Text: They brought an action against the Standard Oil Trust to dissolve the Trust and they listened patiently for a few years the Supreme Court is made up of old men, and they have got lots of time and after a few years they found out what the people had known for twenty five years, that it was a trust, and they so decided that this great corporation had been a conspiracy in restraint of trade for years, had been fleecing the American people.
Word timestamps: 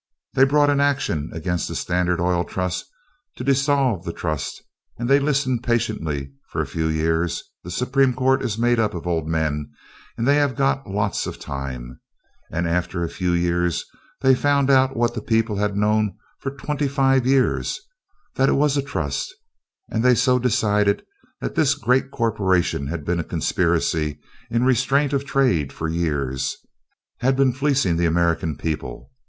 They 0.33 0.45
brought 0.45 0.71
an 0.71 0.79
action 0.79 1.29
against 1.31 1.67
the 1.67 1.75
Standard 1.75 2.19
Oil 2.19 2.43
Trust 2.43 2.85
to 3.35 3.43
dissolve 3.43 4.03
the 4.03 4.11
Trust 4.11 4.63
and 4.97 5.07
they 5.07 5.19
listened 5.19 5.61
patiently 5.61 6.31
for 6.49 6.59
a 6.59 6.65
few 6.65 6.87
years 6.87 7.43
the 7.63 7.69
Supreme 7.69 8.11
Court 8.11 8.41
is 8.41 8.57
made 8.57 8.79
up 8.79 8.95
of 8.95 9.05
old 9.05 9.27
men, 9.27 9.69
and 10.17 10.27
they 10.27 10.37
have 10.37 10.55
got 10.55 10.89
lots 10.89 11.27
of 11.27 11.37
time 11.37 11.99
and 12.51 12.67
after 12.67 13.03
a 13.03 13.09
few 13.09 13.31
years 13.33 13.85
they 14.21 14.33
found 14.33 14.71
out 14.71 14.95
what 14.95 15.13
the 15.13 15.21
people 15.21 15.57
had 15.57 15.77
known 15.77 16.17
for 16.39 16.49
twenty 16.49 16.87
five 16.87 17.27
years, 17.27 17.79
that 18.33 18.49
it 18.49 18.53
was 18.53 18.75
a 18.75 18.81
trust, 18.81 19.31
and 19.87 20.03
they 20.03 20.15
so 20.15 20.39
decided 20.39 21.05
that 21.41 21.53
this 21.53 21.75
great 21.75 22.09
corporation 22.09 22.87
had 22.87 23.05
been 23.05 23.19
a 23.19 23.23
conspiracy 23.23 24.19
in 24.49 24.63
restraint 24.63 25.13
of 25.13 25.25
trade 25.25 25.71
for 25.71 25.87
years, 25.87 26.57
had 27.19 27.35
been 27.35 27.53
fleecing 27.53 27.97
the 27.97 28.07
American 28.07 28.57
people. 28.57 29.11